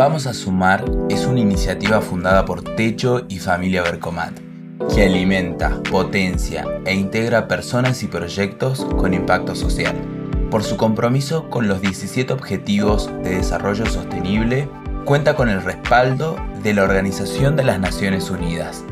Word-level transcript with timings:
Vamos 0.00 0.26
a 0.26 0.32
Sumar 0.32 0.82
es 1.10 1.26
una 1.26 1.40
iniciativa 1.40 2.00
fundada 2.00 2.46
por 2.46 2.62
Techo 2.62 3.26
y 3.28 3.38
Familia 3.38 3.82
Bercomat, 3.82 4.32
que 4.94 5.04
alimenta, 5.04 5.78
potencia 5.90 6.64
e 6.86 6.94
integra 6.94 7.46
personas 7.46 8.02
y 8.02 8.06
proyectos 8.06 8.82
con 8.96 9.12
impacto 9.12 9.54
social, 9.54 9.94
por 10.50 10.64
su 10.64 10.78
compromiso 10.78 11.50
con 11.50 11.68
los 11.68 11.82
17 11.82 12.32
Objetivos 12.32 13.10
de 13.22 13.36
Desarrollo 13.36 13.84
Sostenible, 13.84 14.70
cuenta 15.04 15.36
con 15.36 15.50
el 15.50 15.62
respaldo 15.62 16.34
de 16.62 16.72
la 16.72 16.84
Organización 16.84 17.54
de 17.56 17.64
las 17.64 17.78
Naciones 17.78 18.30
Unidas. 18.30 18.82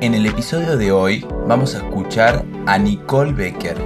En 0.00 0.12
el 0.12 0.26
episodio 0.26 0.76
de 0.76 0.90
hoy 0.90 1.24
vamos 1.46 1.76
a 1.76 1.78
escuchar 1.78 2.44
a 2.66 2.78
Nicole 2.78 3.32
Becker, 3.32 3.76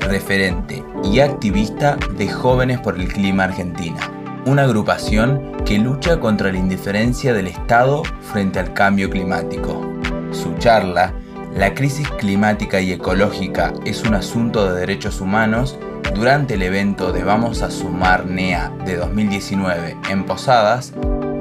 referente 0.00 0.82
y 1.04 1.20
activista 1.20 1.98
de 2.16 2.26
Jóvenes 2.26 2.80
por 2.80 2.98
el 2.98 3.06
Clima 3.06 3.44
Argentina 3.44 4.15
una 4.46 4.62
agrupación 4.62 5.56
que 5.64 5.76
lucha 5.76 6.20
contra 6.20 6.52
la 6.52 6.58
indiferencia 6.58 7.34
del 7.34 7.48
Estado 7.48 8.04
frente 8.32 8.60
al 8.60 8.72
cambio 8.72 9.10
climático. 9.10 9.84
Su 10.30 10.54
charla, 10.54 11.12
La 11.56 11.74
crisis 11.74 12.08
climática 12.10 12.80
y 12.80 12.92
ecológica 12.92 13.72
es 13.86 14.02
un 14.02 14.14
asunto 14.14 14.68
de 14.70 14.78
derechos 14.78 15.22
humanos, 15.22 15.78
durante 16.14 16.54
el 16.54 16.62
evento 16.62 17.12
de 17.12 17.24
Vamos 17.24 17.62
a 17.62 17.70
Sumar 17.70 18.26
NEA 18.26 18.72
de 18.84 18.96
2019 18.96 19.96
en 20.10 20.24
Posadas, 20.24 20.92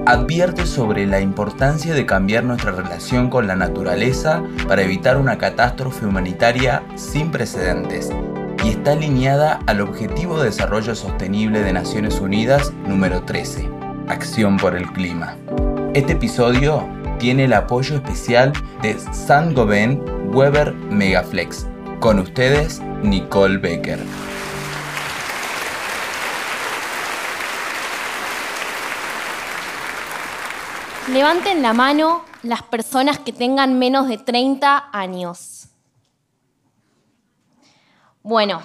advierte 0.06 0.66
sobre 0.66 1.06
la 1.06 1.20
importancia 1.20 1.94
de 1.94 2.06
cambiar 2.06 2.46
nuestra 2.46 2.72
relación 2.72 3.30
con 3.30 3.46
la 3.46 3.58
naturaleza 3.58 4.42
para 4.68 4.84
evitar 4.84 5.18
una 5.18 5.38
catástrofe 5.38 6.06
humanitaria 6.06 6.82
sin 6.96 7.30
precedentes 7.30 8.10
y 8.66 8.70
está 8.70 8.94
alineada 8.94 9.60
al 9.68 9.80
Objetivo 9.82 10.40
de 10.40 10.46
Desarrollo 10.46 10.96
Sostenible 10.96 11.62
de 11.62 11.72
Naciones 11.72 12.20
Unidas 12.20 12.74
número 12.88 13.22
13, 13.22 13.70
Acción 14.08 14.58
por 14.58 14.76
el 14.76 14.92
Clima. 14.92 15.38
Este 15.94 16.14
episodio 16.14 16.84
tiene 17.20 17.44
el 17.44 17.54
apoyo 17.54 17.96
especial 17.96 18.54
de 18.82 18.98
Saint-Gobain 19.14 20.02
Weber 20.34 20.74
Megaflex. 20.74 21.68
Con 22.00 22.18
ustedes, 22.18 22.82
Nicole 23.04 23.60
Becker. 23.60 24.00
Levanten 31.14 31.62
la 31.62 31.74
mano 31.74 32.26
las 32.42 32.64
personas 32.64 33.20
que 33.20 33.32
tengan 33.32 33.78
menos 33.78 34.08
de 34.08 34.18
30 34.18 34.90
años. 34.92 35.70
Bueno, 38.28 38.64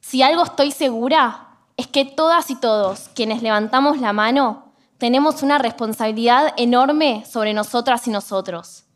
si 0.00 0.20
algo 0.20 0.42
estoy 0.42 0.72
segura 0.72 1.46
es 1.76 1.86
que 1.86 2.04
todas 2.04 2.50
y 2.50 2.56
todos 2.56 3.08
quienes 3.14 3.40
levantamos 3.40 4.00
la 4.00 4.12
mano 4.12 4.72
tenemos 4.98 5.44
una 5.44 5.58
responsabilidad 5.58 6.52
enorme 6.56 7.24
sobre 7.24 7.54
nosotras 7.54 8.08
y 8.08 8.10
nosotros. 8.10 8.86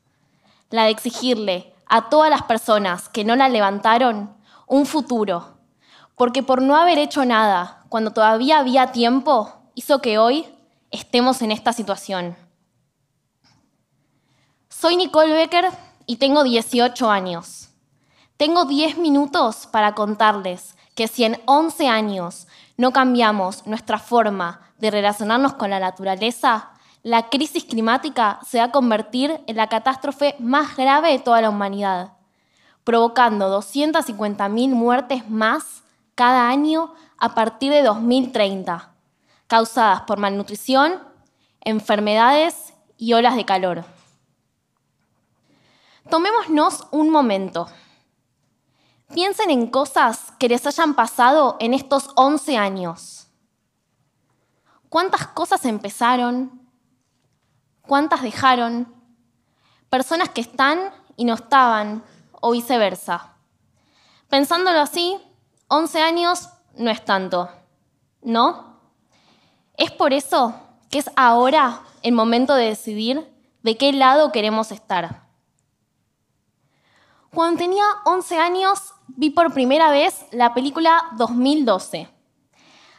La 0.71 0.87
de 0.87 0.91
exigirle 0.91 1.73
a 1.87 2.09
todas 2.09 2.29
las 2.29 2.43
personas 2.43 3.09
que 3.09 3.23
no 3.23 3.37
la 3.37 3.49
levantaron 3.49 4.37
un 4.67 4.85
futuro. 4.85 5.59
Porque 6.17 6.43
por 6.43 6.61
no 6.61 6.75
haber 6.75 6.99
hecho 6.99 7.25
nada 7.25 7.85
cuando 7.89 8.11
todavía 8.11 8.59
había 8.59 8.91
tiempo, 8.91 9.53
hizo 9.77 10.03
que 10.03 10.19
hoy 10.19 10.45
estemos 10.91 11.41
en 11.41 11.53
esta 11.53 11.73
situación. 11.73 12.37
Soy 14.69 14.97
Nicole 14.97 15.35
Becker 15.35 15.71
y 16.05 16.17
tengo 16.17 16.43
18 16.43 17.09
años. 17.09 17.69
Tengo 18.37 18.65
10 18.65 18.99
minutos 18.99 19.69
para 19.71 19.95
contarles 19.95 20.77
que 20.97 21.07
si 21.07 21.23
en 21.23 21.41
11 21.47 21.89
años 21.89 22.49
no 22.77 22.93
cambiamos 22.93 23.65
nuestra 23.65 23.99
forma 23.99 24.61
de 24.79 24.91
relacionarnos 24.91 25.55
con 25.55 25.71
la 25.71 25.79
naturaleza, 25.79 26.71
la 27.05 27.29
crisis 27.29 27.65
climática 27.65 28.41
se 28.45 28.59
va 28.59 28.65
a 28.65 28.73
convertir 28.73 29.41
en 29.47 29.57
la 29.57 29.69
catástrofe 29.69 30.35
más 30.41 30.77
grave 30.77 31.13
de 31.13 31.21
toda 31.21 31.43
la 31.43 31.51
humanidad, 31.51 32.15
provocando 32.83 33.57
250.000 33.57 34.69
muertes 34.71 35.31
más 35.31 35.85
cada 36.17 36.49
año 36.49 36.93
a 37.19 37.35
partir 37.37 37.71
de 37.71 37.83
2030, 37.83 38.91
causadas 39.47 40.03
por 40.03 40.19
malnutrición, 40.19 41.01
enfermedades 41.61 42.75
y 42.99 43.13
olas 43.13 43.37
de 43.37 43.45
calor. 43.45 43.85
Tomémonos 46.11 46.89
un 46.91 47.11
momento. 47.11 47.69
Piensen 49.13 49.51
en 49.51 49.67
cosas 49.69 50.33
que 50.39 50.49
les 50.49 50.67
hayan 50.67 50.95
pasado 50.95 51.57
en 51.61 51.75
estos 51.75 52.11
11 52.17 52.57
años. 52.57 53.29
¿Cuántas 54.89 55.27
cosas 55.27 55.65
empezaron? 55.65 56.69
¿Cuántas 57.83 58.23
dejaron? 58.23 58.95
Personas 59.91 60.31
que 60.31 60.41
están 60.41 60.79
y 61.17 61.25
no 61.25 61.35
estaban, 61.35 62.03
o 62.41 62.53
viceversa. 62.53 63.35
Pensándolo 64.29 64.81
así, 64.81 65.19
11 65.69 66.01
años 66.01 66.49
no 66.77 66.91
es 66.91 67.05
tanto, 67.05 67.49
¿no? 68.23 68.81
Es 69.77 69.91
por 69.91 70.13
eso 70.13 70.55
que 70.91 70.99
es 70.99 71.11
ahora 71.17 71.83
el 72.03 72.13
momento 72.13 72.55
de 72.55 72.67
decidir 72.67 73.33
de 73.63 73.77
qué 73.77 73.93
lado 73.93 74.33
queremos 74.33 74.73
estar. 74.73 75.25
Cuando 77.35 77.59
tenía 77.59 77.85
11 78.05 78.39
años 78.39 78.95
vi 79.09 79.31
por 79.31 79.53
primera 79.53 79.91
vez 79.91 80.25
la 80.31 80.55
película 80.55 81.09
2012. 81.17 82.09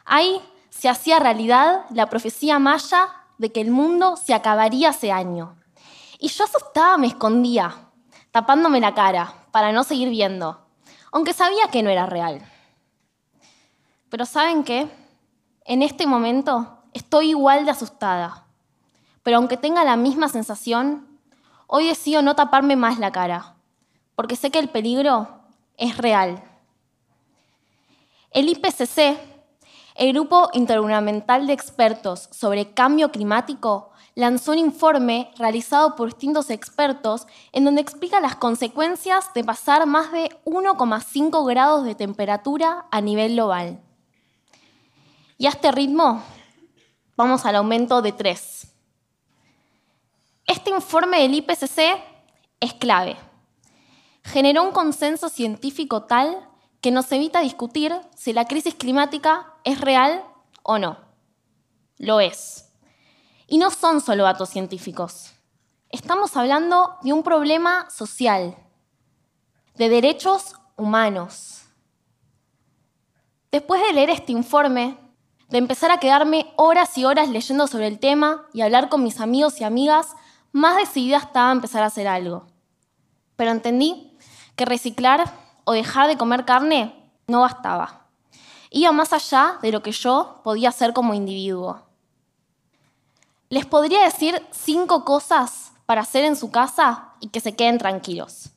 Ahí 0.03 0.41
se 0.69 0.89
hacía 0.89 1.19
realidad 1.19 1.85
la 1.89 2.09
profecía 2.09 2.59
maya 2.59 3.07
de 3.37 3.53
que 3.53 3.61
el 3.61 3.71
mundo 3.71 4.17
se 4.17 4.33
acabaría 4.33 4.89
ese 4.89 5.13
año. 5.13 5.55
Y 6.19 6.27
yo 6.27 6.43
asustada 6.43 6.97
me 6.97 7.07
escondía, 7.07 7.75
tapándome 8.31 8.81
la 8.81 8.93
cara 8.93 9.33
para 9.51 9.71
no 9.71 9.85
seguir 9.85 10.09
viendo, 10.09 10.67
aunque 11.13 11.31
sabía 11.31 11.69
que 11.71 11.81
no 11.81 11.89
era 11.89 12.05
real. 12.05 12.45
Pero 14.09 14.25
¿saben 14.25 14.65
qué? 14.65 14.89
En 15.63 15.81
este 15.81 16.07
momento 16.07 16.83
estoy 16.91 17.29
igual 17.29 17.63
de 17.63 17.71
asustada. 17.71 18.43
Pero 19.23 19.37
aunque 19.37 19.55
tenga 19.55 19.85
la 19.85 19.95
misma 19.95 20.27
sensación, 20.27 21.19
hoy 21.67 21.87
decido 21.87 22.21
no 22.21 22.35
taparme 22.35 22.75
más 22.75 22.99
la 22.99 23.13
cara, 23.13 23.54
porque 24.15 24.35
sé 24.35 24.49
que 24.49 24.59
el 24.59 24.69
peligro 24.69 25.27
es 25.77 25.97
real. 25.97 26.43
El 28.31 28.49
IPCC, 28.49 29.17
el 29.95 30.13
Grupo 30.13 30.49
Intergubernamental 30.53 31.47
de 31.47 31.53
Expertos 31.53 32.29
sobre 32.31 32.73
Cambio 32.73 33.11
Climático, 33.11 33.91
lanzó 34.15 34.53
un 34.53 34.59
informe 34.59 35.31
realizado 35.37 35.95
por 35.95 36.09
distintos 36.09 36.49
expertos 36.49 37.27
en 37.51 37.65
donde 37.65 37.81
explica 37.81 38.21
las 38.21 38.37
consecuencias 38.37 39.33
de 39.33 39.43
pasar 39.43 39.85
más 39.85 40.11
de 40.11 40.29
1,5 40.45 41.45
grados 41.47 41.83
de 41.83 41.95
temperatura 41.95 42.85
a 42.91 43.01
nivel 43.01 43.33
global. 43.33 43.81
Y 45.37 45.47
a 45.47 45.49
este 45.49 45.71
ritmo 45.71 46.23
vamos 47.17 47.45
al 47.45 47.57
aumento 47.57 48.01
de 48.01 48.13
3. 48.13 48.67
Este 50.47 50.69
informe 50.69 51.21
del 51.21 51.33
IPCC 51.33 51.79
es 52.61 52.73
clave 52.73 53.17
generó 54.25 54.63
un 54.63 54.71
consenso 54.71 55.29
científico 55.29 56.03
tal 56.03 56.49
que 56.81 56.91
nos 56.91 57.11
evita 57.11 57.39
discutir 57.41 57.95
si 58.15 58.33
la 58.33 58.45
crisis 58.45 58.75
climática 58.75 59.53
es 59.63 59.79
real 59.79 60.25
o 60.63 60.79
no. 60.79 60.97
Lo 61.97 62.19
es. 62.19 62.69
Y 63.47 63.59
no 63.59 63.69
son 63.71 64.01
solo 64.01 64.23
datos 64.23 64.49
científicos. 64.49 65.31
Estamos 65.89 66.35
hablando 66.35 66.97
de 67.03 67.13
un 67.13 67.23
problema 67.23 67.89
social, 67.89 68.57
de 69.75 69.89
derechos 69.89 70.55
humanos. 70.75 71.61
Después 73.51 73.81
de 73.81 73.93
leer 73.93 74.09
este 74.09 74.31
informe, 74.31 74.97
de 75.49 75.59
empezar 75.59 75.91
a 75.91 75.99
quedarme 75.99 76.51
horas 76.57 76.97
y 76.97 77.05
horas 77.05 77.29
leyendo 77.29 77.67
sobre 77.67 77.87
el 77.87 77.99
tema 77.99 78.47
y 78.51 78.61
hablar 78.61 78.89
con 78.89 79.03
mis 79.03 79.21
amigos 79.21 79.61
y 79.61 79.63
amigas, 79.63 80.15
más 80.51 80.75
decidida 80.77 81.17
estaba 81.17 81.49
a 81.49 81.53
empezar 81.53 81.83
a 81.83 81.87
hacer 81.87 82.07
algo. 82.07 82.47
Pero 83.35 83.51
entendí 83.51 84.17
que 84.55 84.65
reciclar 84.65 85.31
o 85.63 85.73
dejar 85.73 86.07
de 86.07 86.17
comer 86.17 86.45
carne 86.45 86.95
no 87.27 87.41
bastaba. 87.41 88.07
Iba 88.69 88.91
más 88.91 89.13
allá 89.13 89.57
de 89.61 89.71
lo 89.71 89.81
que 89.81 89.91
yo 89.91 90.41
podía 90.43 90.69
hacer 90.69 90.93
como 90.93 91.13
individuo. 91.13 91.83
Les 93.49 93.65
podría 93.65 94.03
decir 94.03 94.41
cinco 94.51 95.05
cosas 95.05 95.71
para 95.85 96.01
hacer 96.01 96.25
en 96.25 96.35
su 96.35 96.51
casa 96.51 97.13
y 97.19 97.29
que 97.29 97.39
se 97.39 97.55
queden 97.55 97.77
tranquilos. 97.77 98.49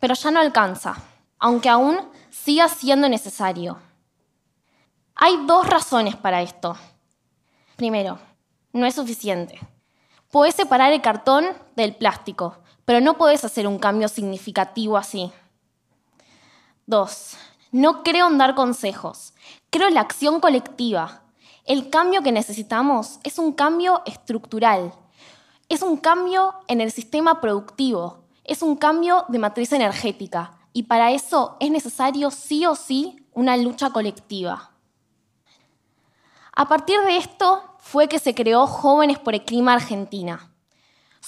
Pero 0.00 0.14
ya 0.14 0.30
no 0.30 0.40
alcanza, 0.40 0.96
aunque 1.38 1.68
aún 1.68 1.98
siga 2.30 2.68
siendo 2.68 3.08
necesario. 3.08 3.78
Hay 5.14 5.46
dos 5.46 5.66
razones 5.66 6.16
para 6.16 6.42
esto. 6.42 6.76
Primero, 7.76 8.18
no 8.72 8.86
es 8.86 8.94
suficiente. 8.94 9.58
Puedes 10.30 10.54
separar 10.54 10.92
el 10.92 11.00
cartón 11.00 11.46
del 11.74 11.94
plástico, 11.94 12.58
pero 12.86 13.00
no 13.00 13.18
podés 13.18 13.44
hacer 13.44 13.66
un 13.66 13.78
cambio 13.78 14.08
significativo 14.08 14.96
así. 14.96 15.30
Dos, 16.86 17.36
no 17.72 18.02
creo 18.02 18.28
en 18.28 18.38
dar 18.38 18.54
consejos, 18.54 19.34
creo 19.68 19.88
en 19.88 19.94
la 19.94 20.00
acción 20.00 20.40
colectiva, 20.40 21.24
el 21.66 21.90
cambio 21.90 22.22
que 22.22 22.30
necesitamos 22.30 23.18
es 23.24 23.40
un 23.40 23.52
cambio 23.52 24.02
estructural, 24.06 24.94
es 25.68 25.82
un 25.82 25.96
cambio 25.96 26.54
en 26.68 26.80
el 26.80 26.92
sistema 26.92 27.40
productivo, 27.40 28.24
es 28.44 28.62
un 28.62 28.76
cambio 28.76 29.24
de 29.28 29.40
matriz 29.40 29.72
energética 29.72 30.52
y 30.72 30.84
para 30.84 31.10
eso 31.10 31.56
es 31.58 31.72
necesario 31.72 32.30
sí 32.30 32.64
o 32.66 32.76
sí 32.76 33.26
una 33.34 33.56
lucha 33.56 33.90
colectiva. 33.90 34.70
A 36.54 36.68
partir 36.68 37.00
de 37.00 37.16
esto 37.16 37.64
fue 37.80 38.06
que 38.06 38.20
se 38.20 38.34
creó 38.34 38.68
Jóvenes 38.68 39.18
por 39.18 39.34
el 39.34 39.44
Clima 39.44 39.74
Argentina. 39.74 40.52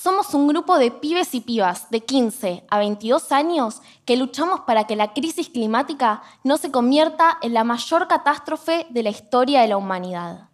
Somos 0.00 0.32
un 0.32 0.46
grupo 0.46 0.78
de 0.78 0.92
pibes 0.92 1.34
y 1.34 1.40
pibas 1.40 1.90
de 1.90 2.04
15 2.04 2.64
a 2.70 2.78
22 2.78 3.32
años 3.32 3.82
que 4.04 4.16
luchamos 4.16 4.60
para 4.60 4.84
que 4.84 4.94
la 4.94 5.12
crisis 5.12 5.48
climática 5.48 6.22
no 6.44 6.56
se 6.56 6.70
convierta 6.70 7.36
en 7.42 7.52
la 7.52 7.64
mayor 7.64 8.06
catástrofe 8.06 8.86
de 8.90 9.02
la 9.02 9.10
historia 9.10 9.60
de 9.60 9.66
la 9.66 9.76
humanidad. 9.76 10.50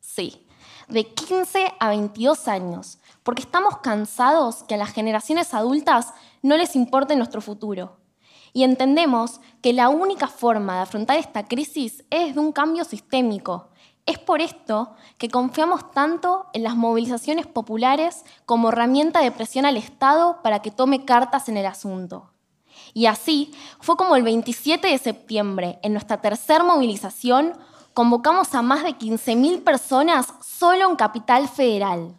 Sí, 0.00 0.44
de 0.88 1.06
15 1.06 1.72
a 1.78 1.88
22 1.90 2.48
años, 2.48 2.98
porque 3.22 3.42
estamos 3.42 3.78
cansados 3.78 4.64
que 4.64 4.74
a 4.74 4.78
las 4.78 4.90
generaciones 4.90 5.54
adultas 5.54 6.12
no 6.42 6.56
les 6.56 6.74
importe 6.74 7.14
nuestro 7.14 7.40
futuro. 7.40 8.00
Y 8.52 8.64
entendemos 8.64 9.40
que 9.62 9.72
la 9.72 9.88
única 9.88 10.26
forma 10.26 10.74
de 10.74 10.82
afrontar 10.82 11.16
esta 11.16 11.46
crisis 11.46 12.02
es 12.10 12.34
de 12.34 12.40
un 12.40 12.50
cambio 12.50 12.82
sistémico. 12.82 13.70
Es 14.04 14.18
por 14.18 14.40
esto 14.40 14.94
que 15.16 15.28
confiamos 15.28 15.90
tanto 15.92 16.46
en 16.52 16.64
las 16.64 16.74
movilizaciones 16.74 17.46
populares 17.46 18.24
como 18.46 18.70
herramienta 18.70 19.20
de 19.20 19.30
presión 19.30 19.64
al 19.64 19.76
Estado 19.76 20.42
para 20.42 20.60
que 20.60 20.72
tome 20.72 21.04
cartas 21.04 21.48
en 21.48 21.56
el 21.56 21.66
asunto. 21.66 22.32
Y 22.94 23.06
así 23.06 23.54
fue 23.80 23.96
como 23.96 24.16
el 24.16 24.24
27 24.24 24.88
de 24.88 24.98
septiembre, 24.98 25.78
en 25.82 25.92
nuestra 25.92 26.20
tercera 26.20 26.64
movilización, 26.64 27.52
convocamos 27.94 28.54
a 28.54 28.62
más 28.62 28.82
de 28.82 28.98
15.000 28.98 29.62
personas 29.62 30.34
solo 30.44 30.90
en 30.90 30.96
Capital 30.96 31.48
Federal. 31.48 32.14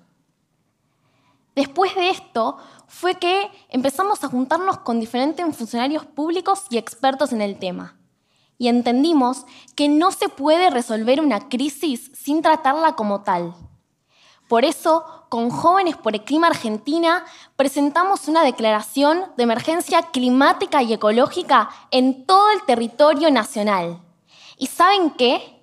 Después 1.56 1.94
de 1.96 2.10
esto 2.10 2.58
fue 2.88 3.16
que 3.16 3.50
empezamos 3.70 4.24
a 4.24 4.30
juntarnos 4.30 4.80
con 4.80 5.00
diferentes 5.00 5.46
funcionarios 5.56 6.06
públicos 6.06 6.66
y 6.70 6.78
expertos 6.78 7.34
en 7.34 7.42
el 7.42 7.60
tema. 7.60 7.98
Y 8.58 8.68
entendimos 8.68 9.46
que 9.76 9.90
no 9.90 10.12
se 10.12 10.30
puede 10.30 10.70
resolver 10.70 11.22
una 11.22 11.50
crisis 11.50 12.12
sin 12.14 12.42
tratarla 12.42 12.96
como 12.96 13.22
tal. 13.22 13.56
Por 14.48 14.66
eso, 14.66 15.04
con 15.30 15.50
Jóvenes 15.50 15.98
por 15.98 16.14
el 16.14 16.24
Clima 16.24 16.48
Argentina, 16.48 17.26
presentamos 17.56 18.28
una 18.28 18.44
declaración 18.44 19.26
de 19.36 19.44
emergencia 19.44 20.04
climática 20.04 20.84
y 20.84 20.94
ecológica 20.94 21.70
en 21.92 22.26
todo 22.26 22.52
el 22.52 22.62
territorio 22.64 23.32
nacional. 23.32 24.02
¿Y 24.58 24.68
saben 24.68 25.10
qué? 25.12 25.54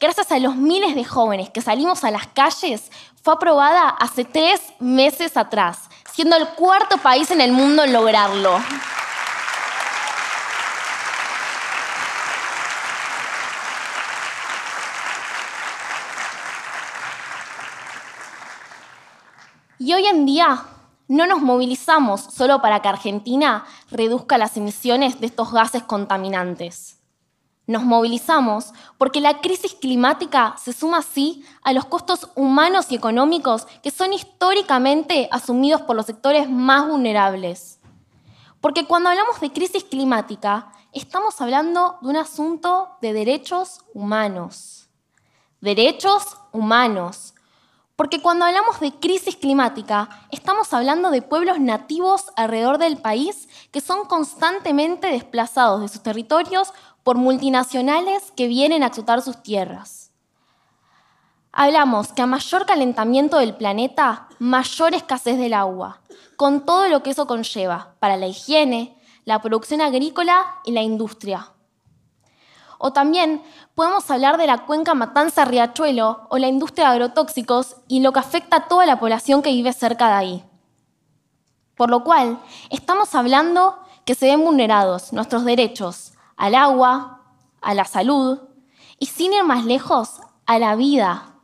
gracias 0.00 0.30
a 0.30 0.38
los 0.38 0.54
miles 0.54 0.94
de 0.94 1.04
jóvenes 1.04 1.50
que 1.50 1.60
salimos 1.60 2.04
a 2.04 2.10
las 2.10 2.28
calles, 2.28 2.90
fue 3.22 3.34
aprobada 3.34 3.88
hace 3.88 4.24
tres 4.24 4.60
meses 4.78 5.36
atrás, 5.36 5.88
siendo 6.12 6.36
el 6.36 6.48
cuarto 6.50 6.98
país 6.98 7.30
en 7.30 7.40
el 7.40 7.52
mundo 7.52 7.84
en 7.84 7.92
lograrlo. 7.92 8.58
Y 19.88 19.94
hoy 19.94 20.04
en 20.04 20.26
día 20.26 20.66
no 21.08 21.26
nos 21.26 21.40
movilizamos 21.40 22.20
solo 22.20 22.60
para 22.60 22.82
que 22.82 22.88
Argentina 22.88 23.64
reduzca 23.90 24.36
las 24.36 24.54
emisiones 24.58 25.18
de 25.18 25.24
estos 25.24 25.50
gases 25.50 25.82
contaminantes. 25.82 26.98
Nos 27.66 27.84
movilizamos 27.84 28.74
porque 28.98 29.22
la 29.22 29.40
crisis 29.40 29.72
climática 29.72 30.56
se 30.62 30.74
suma 30.74 30.98
así 30.98 31.42
a 31.62 31.72
los 31.72 31.86
costos 31.86 32.28
humanos 32.34 32.92
y 32.92 32.96
económicos 32.96 33.66
que 33.82 33.90
son 33.90 34.12
históricamente 34.12 35.26
asumidos 35.32 35.80
por 35.80 35.96
los 35.96 36.04
sectores 36.04 36.50
más 36.50 36.86
vulnerables. 36.86 37.80
Porque 38.60 38.84
cuando 38.84 39.08
hablamos 39.08 39.40
de 39.40 39.54
crisis 39.54 39.84
climática, 39.84 40.70
estamos 40.92 41.40
hablando 41.40 41.96
de 42.02 42.08
un 42.08 42.16
asunto 42.18 42.90
de 43.00 43.14
derechos 43.14 43.80
humanos. 43.94 44.90
Derechos 45.62 46.36
humanos. 46.52 47.32
Porque 47.98 48.22
cuando 48.22 48.44
hablamos 48.44 48.78
de 48.78 48.92
crisis 48.92 49.34
climática, 49.34 50.08
estamos 50.30 50.72
hablando 50.72 51.10
de 51.10 51.20
pueblos 51.20 51.58
nativos 51.58 52.26
alrededor 52.36 52.78
del 52.78 52.96
país 52.96 53.48
que 53.72 53.80
son 53.80 54.04
constantemente 54.04 55.08
desplazados 55.08 55.80
de 55.80 55.88
sus 55.88 56.04
territorios 56.04 56.72
por 57.02 57.16
multinacionales 57.16 58.32
que 58.36 58.46
vienen 58.46 58.84
a 58.84 58.86
explotar 58.86 59.20
sus 59.20 59.42
tierras. 59.42 60.12
Hablamos 61.50 62.12
que 62.12 62.22
a 62.22 62.26
mayor 62.26 62.66
calentamiento 62.66 63.38
del 63.38 63.56
planeta, 63.56 64.28
mayor 64.38 64.94
escasez 64.94 65.36
del 65.36 65.54
agua, 65.54 66.00
con 66.36 66.64
todo 66.64 66.86
lo 66.86 67.02
que 67.02 67.10
eso 67.10 67.26
conlleva 67.26 67.96
para 67.98 68.16
la 68.16 68.28
higiene, 68.28 68.96
la 69.24 69.42
producción 69.42 69.80
agrícola 69.80 70.60
y 70.64 70.70
la 70.70 70.82
industria. 70.82 71.50
O 72.78 72.92
también 72.92 73.42
podemos 73.74 74.10
hablar 74.10 74.38
de 74.38 74.46
la 74.46 74.64
cuenca 74.64 74.94
Matanza-Riachuelo 74.94 76.28
o 76.30 76.38
la 76.38 76.48
industria 76.48 76.86
de 76.88 76.94
agrotóxicos 76.94 77.76
y 77.88 78.00
lo 78.00 78.12
que 78.12 78.20
afecta 78.20 78.56
a 78.56 78.68
toda 78.68 78.86
la 78.86 78.98
población 79.00 79.42
que 79.42 79.50
vive 79.50 79.72
cerca 79.72 80.08
de 80.08 80.14
ahí. 80.14 80.44
Por 81.76 81.90
lo 81.90 82.02
cual, 82.02 82.40
estamos 82.70 83.14
hablando 83.14 83.78
que 84.04 84.14
se 84.14 84.26
ven 84.26 84.44
vulnerados 84.44 85.12
nuestros 85.12 85.44
derechos 85.44 86.12
al 86.36 86.54
agua, 86.54 87.20
a 87.60 87.74
la 87.74 87.84
salud 87.84 88.38
y 88.98 89.06
sin 89.06 89.32
ir 89.32 89.44
más 89.44 89.64
lejos, 89.64 90.20
a 90.46 90.58
la 90.58 90.76
vida. 90.76 91.34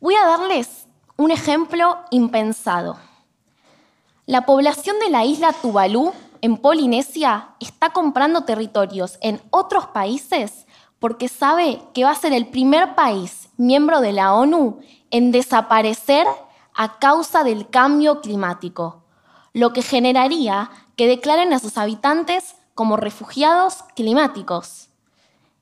Voy 0.00 0.14
a 0.14 0.26
darles 0.26 0.86
un 1.16 1.30
ejemplo 1.30 1.98
impensado. 2.10 2.98
La 4.26 4.44
población 4.44 4.98
de 4.98 5.08
la 5.08 5.24
isla 5.24 5.52
Tuvalu, 5.52 6.12
en 6.46 6.58
Polinesia, 6.58 7.56
está 7.58 7.90
comprando 7.90 8.44
territorios 8.44 9.18
en 9.20 9.42
otros 9.50 9.88
países 9.88 10.66
porque 11.00 11.28
sabe 11.28 11.82
que 11.92 12.04
va 12.04 12.12
a 12.12 12.14
ser 12.14 12.32
el 12.32 12.46
primer 12.46 12.94
país 12.94 13.48
miembro 13.56 14.00
de 14.00 14.12
la 14.12 14.32
ONU 14.32 14.78
en 15.10 15.32
desaparecer 15.32 16.24
a 16.72 16.98
causa 17.00 17.42
del 17.42 17.68
cambio 17.68 18.20
climático, 18.20 19.02
lo 19.54 19.72
que 19.72 19.82
generaría 19.82 20.70
que 20.96 21.08
declaren 21.08 21.52
a 21.52 21.58
sus 21.58 21.78
habitantes 21.78 22.54
como 22.74 22.96
refugiados 22.96 23.82
climáticos. 23.96 24.88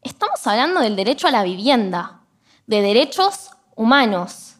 Estamos 0.02 0.46
hablando 0.46 0.80
del 0.80 0.96
derecho 0.96 1.28
a 1.28 1.30
la 1.30 1.44
vivienda, 1.44 2.20
de 2.66 2.82
derechos 2.82 3.50
humanos. 3.74 4.56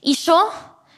Y 0.00 0.14
yo 0.14 0.48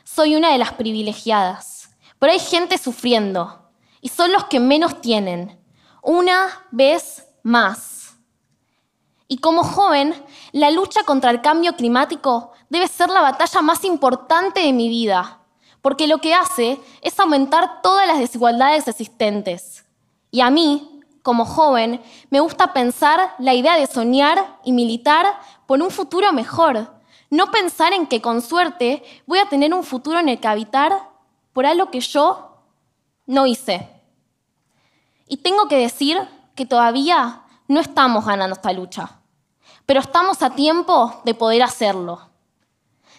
soy 0.05 0.37
una 0.37 0.53
de 0.53 0.59
las 0.59 0.73
privilegiadas, 0.75 1.97
pero 2.21 2.33
hay 2.33 2.39
gente 2.39 2.79
sufriendo 2.79 3.62
y 4.03 4.09
son 4.09 4.33
los 4.33 4.45
que 4.45 4.61
menos 4.61 5.01
tienen, 5.01 5.59
una 6.03 6.67
vez 6.71 7.27
más. 7.43 8.17
Y 9.29 9.39
como 9.39 9.63
joven, 9.63 10.13
la 10.51 10.71
lucha 10.71 11.05
contra 11.05 11.31
el 11.31 11.41
cambio 11.41 11.75
climático 11.75 12.53
debe 12.69 12.89
ser 12.89 13.09
la 13.09 13.23
batalla 13.23 13.63
más 13.63 13.85
importante 13.85 14.61
de 14.61 14.73
mi 14.73 14.89
vida, 14.89 15.39
porque 15.81 16.07
lo 16.07 16.19
que 16.19 16.35
hace 16.35 16.79
es 17.01 17.19
aumentar 17.19 17.81
todas 17.81 18.07
las 18.07 18.19
desigualdades 18.19 18.89
existentes. 18.89 19.87
Y 20.31 20.41
a 20.41 20.51
mí, 20.51 21.01
como 21.23 21.45
joven, 21.45 22.03
me 22.29 22.41
gusta 22.41 22.73
pensar 22.73 23.35
la 23.39 23.55
idea 23.55 23.77
de 23.77 23.87
soñar 23.87 24.59
y 24.65 24.73
militar 24.73 25.27
por 25.67 25.81
un 25.81 25.91
futuro 25.91 26.33
mejor. 26.33 26.93
No 27.31 27.51
pensar 27.53 27.93
en 27.93 28.09
que 28.09 28.21
con 28.21 28.43
suerte 28.43 29.05
voy 29.27 29.39
a 29.39 29.49
tener 29.49 29.73
un 29.73 29.85
futuro 29.85 30.19
en 30.19 30.29
el 30.29 30.41
que 30.41 30.49
habitar 30.49 31.09
por 31.53 31.67
algo 31.67 31.91
que 31.91 32.01
yo 32.01 32.59
no 33.27 33.47
hice. 33.47 33.92
Y 35.33 35.39
tengo 35.39 35.67
que 35.67 35.79
decir 35.79 36.21
que 36.55 36.67
todavía 36.67 37.41
no 37.67 37.81
estamos 37.81 38.27
ganando 38.27 38.55
esta 38.55 38.75
lucha, 38.75 39.21
pero 39.87 40.01
estamos 40.01 40.43
a 40.43 40.51
tiempo 40.51 41.23
de 41.25 41.33
poder 41.33 41.63
hacerlo. 41.63 42.29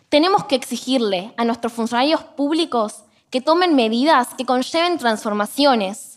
Tenemos 0.10 0.44
que 0.44 0.54
exigirle 0.54 1.34
a 1.38 1.44
nuestros 1.44 1.74
funcionarios 1.74 2.22
públicos 2.22 3.06
que 3.32 3.42
tomen 3.42 3.74
medidas 3.74 4.36
que 4.36 4.46
conlleven 4.46 5.00
transformaciones 5.00 6.14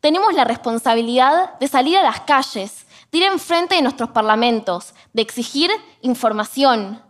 tenemos 0.00 0.32
la 0.34 0.44
responsabilidad 0.44 1.58
de 1.58 1.66
salir 1.66 1.98
a 1.98 2.04
las 2.04 2.20
calles, 2.20 2.86
de 3.10 3.18
ir 3.18 3.24
enfrente 3.24 3.74
de 3.74 3.82
nuestros 3.82 4.10
parlamentos, 4.10 4.94
de 5.12 5.22
exigir 5.22 5.70
información. 6.02 7.02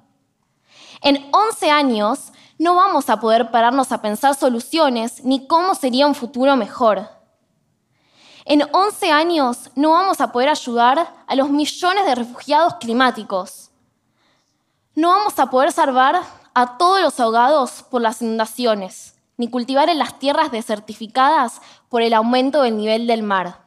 En 1.03 1.29
11 1.33 1.71
años 1.71 2.33
no 2.59 2.75
vamos 2.75 3.11
a 3.11 3.21
poder 3.21 3.51
pararnos 3.51 3.93
a 3.93 4.01
pensar 4.01 4.35
soluciones 4.35 5.23
ni 5.23 5.47
cómo 5.47 5.75
sería 5.75 6.07
un 6.07 6.15
futuro 6.15 6.57
mejor. 6.57 7.18
En 8.51 8.63
11 8.73 9.13
años 9.13 9.71
no 9.75 9.91
vamos 9.91 10.23
a 10.23 10.33
poder 10.33 10.49
ayudar 10.49 11.13
a 11.27 11.35
los 11.35 11.51
millones 11.51 12.07
de 12.07 12.15
refugiados 12.15 12.77
climáticos. 12.77 13.71
No 14.95 15.11
vamos 15.11 15.39
a 15.39 15.51
poder 15.51 15.71
salvar 15.71 16.23
a 16.55 16.79
todos 16.79 17.03
los 17.03 17.21
ahogados 17.21 17.83
por 17.83 18.01
las 18.01 18.23
inundaciones 18.23 19.19
ni 19.37 19.51
cultivar 19.51 19.91
en 19.91 19.99
las 19.99 20.19
tierras 20.19 20.51
desertificadas 20.51 21.61
por 21.91 22.01
el 22.01 22.15
aumento 22.15 22.63
del 22.63 22.79
nivel 22.79 23.07
del 23.07 23.23
mar. 23.23 23.67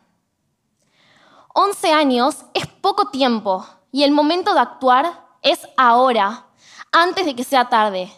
11 1.54 1.94
años 1.94 2.46
es 2.56 2.66
poco 2.66 3.10
tiempo 3.10 3.64
y 3.92 4.02
el 4.02 4.12
momento 4.12 4.56
de 4.56 4.62
actuar 4.62 5.28
es 5.44 5.60
ahora, 5.78 6.48
antes 6.92 7.28
de 7.28 7.36
que 7.36 7.44
sea 7.44 7.70
tarde. 7.70 8.12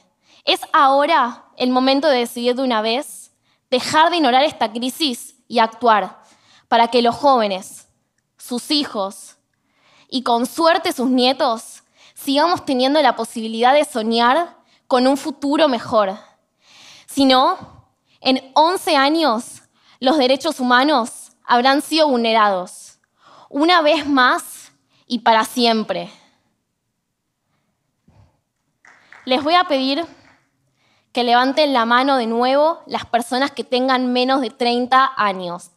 Es 0.46 0.62
ahora 0.72 1.44
el 1.58 1.72
momento 1.72 2.08
de 2.08 2.20
decidir 2.20 2.56
de 2.56 2.64
una 2.64 2.82
vez, 2.82 3.34
dejar 3.70 4.12
de 4.12 4.16
ignorar 4.16 4.44
esta 4.44 4.72
crisis 4.72 5.36
y 5.50 5.60
actuar 5.60 6.23
para 6.74 6.88
que 6.88 7.04
los 7.04 7.14
jóvenes, 7.14 7.88
sus 8.36 8.72
hijos 8.72 9.38
y 10.10 10.24
con 10.24 10.48
suerte 10.48 10.92
sus 10.92 11.08
nietos 11.08 11.84
sigamos 12.16 12.66
teniendo 12.66 13.00
la 13.00 13.16
posibilidad 13.16 13.76
de 13.76 13.86
soñar 13.86 14.58
con 14.88 15.06
un 15.06 15.16
futuro 15.16 15.68
mejor. 15.68 16.18
Si 17.06 17.26
no, 17.26 17.86
en 18.22 18.52
11 18.56 18.96
años 18.96 19.62
los 20.00 20.18
derechos 20.18 20.60
humanos 20.60 21.34
habrán 21.46 21.84
sido 21.84 22.08
vulnerados, 22.08 22.98
una 23.50 23.84
vez 23.84 24.08
más 24.08 24.72
y 25.06 25.20
para 25.20 25.46
siempre. 25.46 26.10
Les 29.26 29.44
voy 29.44 29.54
a 29.54 29.66
pedir 29.66 30.04
que 31.12 31.24
levanten 31.24 31.72
la 31.72 31.86
mano 31.86 32.18
de 32.18 32.26
nuevo 32.26 32.82
las 32.88 33.06
personas 33.06 33.52
que 33.52 33.64
tengan 33.64 34.12
menos 34.12 34.42
de 34.42 34.50
30 34.50 35.14
años. 35.16 35.70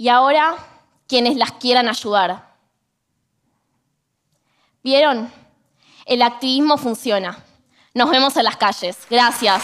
Y 0.00 0.08
ahora, 0.08 0.54
quienes 1.08 1.36
las 1.36 1.52
quieran 1.52 1.88
ayudar. 1.88 2.54
¿Vieron? 4.84 5.28
El 6.06 6.22
activismo 6.22 6.78
funciona. 6.78 7.36
Nos 7.94 8.08
vemos 8.08 8.36
en 8.36 8.44
las 8.44 8.56
calles. 8.56 8.96
Gracias. 9.10 9.60